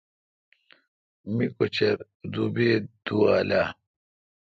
می 1.35 1.45
کچر 1.57 1.97
دوبی 2.31 2.65
اے°دُوال 2.71 3.49
اہ۔ 3.59 3.65